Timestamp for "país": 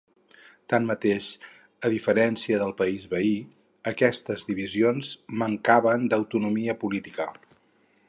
2.81-3.05